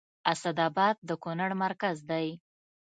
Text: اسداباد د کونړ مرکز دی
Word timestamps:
اسداباد 0.31 0.95
د 1.07 1.09
کونړ 1.23 1.49
مرکز 1.63 1.97
دی 2.09 2.27